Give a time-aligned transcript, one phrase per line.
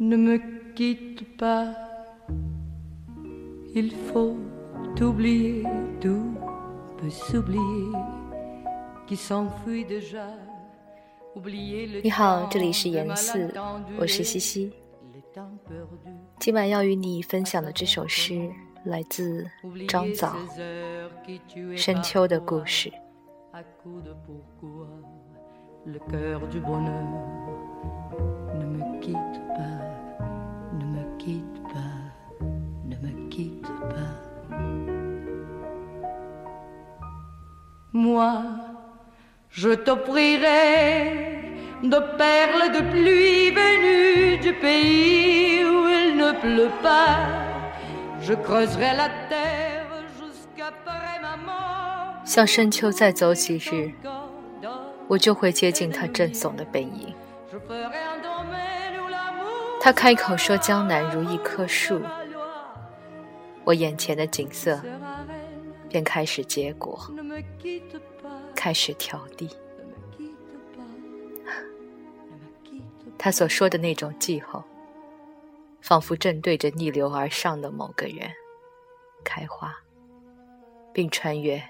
[0.00, 0.38] Ne me
[0.76, 1.74] quitte pas,
[3.74, 4.36] il faut
[5.00, 5.64] oublier,
[6.00, 6.36] tout
[6.96, 7.90] peut s'oublier,
[9.08, 10.22] qui s'enfuit déjà.
[12.04, 13.52] 你好，这里是严四，
[13.98, 14.72] 我是西西。
[16.38, 18.48] 今晚要与你分享的这首诗
[18.84, 19.44] 来自
[19.88, 20.36] 张枣
[21.76, 22.88] 深秋的故事》。
[27.77, 27.85] À
[28.15, 29.93] coup de pourquoi le cœur du bonheur
[30.79, 31.97] ne me quitte pas, ne me quitte pas,
[32.85, 34.13] ne me quitte pas.
[37.91, 38.33] Moi,
[39.49, 40.51] je t'offrirai
[41.83, 47.17] de perles de pluie venues du pays où il ne pleut pas.
[48.21, 49.85] Je creuserai la terre
[50.17, 52.25] jusqu'après ma mort.
[52.25, 53.91] 向深秋再走几日，
[55.07, 57.13] 我就会接近他正耸的背影。
[59.80, 62.00] 他开口说：“江南如一棵树。”
[63.64, 64.80] 我眼前的景色
[65.88, 66.98] 便开始结果，
[68.54, 69.48] 开始调地。
[73.18, 74.62] 他所说的那种季候，
[75.80, 78.30] 仿佛正对着逆流而上的某个人
[79.24, 79.74] 开花，
[80.92, 81.62] 并穿越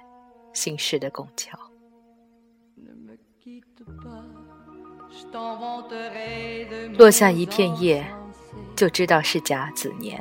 [0.53, 1.59] 心事的拱桥。
[6.97, 8.05] 落下一片叶，
[8.75, 10.21] 就知道是甲子年。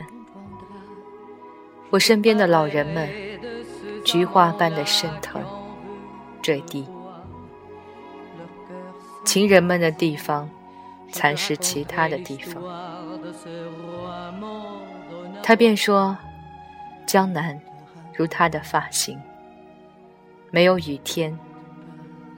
[1.90, 3.10] 我身边的老人们，
[4.04, 5.42] 菊花般的升腾、
[6.42, 6.86] 坠地；
[9.24, 10.50] 情人们的地方，
[11.12, 12.62] 蚕食其他的地方。
[15.42, 16.18] 他便说
[17.08, 17.58] ：“江南
[18.14, 19.18] 如他的发型，
[20.52, 21.38] 没有雨天，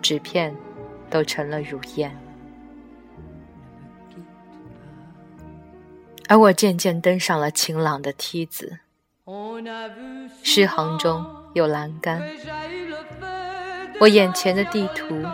[0.01, 0.55] 纸片
[1.09, 2.15] 都成了如烟。”
[6.29, 8.81] 而我渐渐登上了晴朗的梯子，
[10.43, 12.21] 诗行中有栏杆，
[13.99, 15.25] 我眼前的地图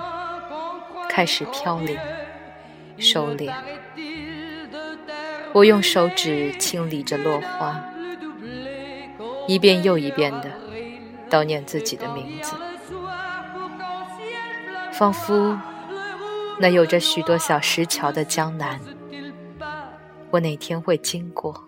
[1.10, 2.00] 开始飘零、
[2.98, 3.54] 收敛。
[5.52, 7.84] 我用手指清理着落花，
[9.50, 10.50] 一遍又一遍的
[11.30, 12.56] 悼念自己的名字，
[14.94, 15.60] 仿佛
[16.58, 18.80] 那有着许多小石桥的江南。
[20.36, 21.66] 我哪天会经过？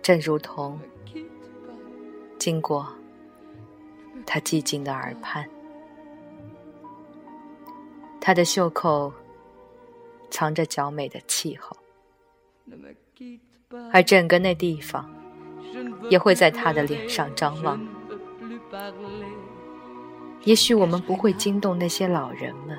[0.00, 0.78] 正如同
[2.38, 2.86] 经过
[4.24, 5.44] 他寂静的耳畔，
[8.20, 9.12] 他的袖口
[10.30, 11.76] 藏着娇美的气候，
[13.92, 15.12] 而整个那地方
[16.08, 17.84] 也会在他的脸上张望。
[20.44, 22.78] 也许我们不会惊动那些老人们。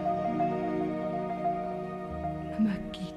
[2.71, 3.10] aquí.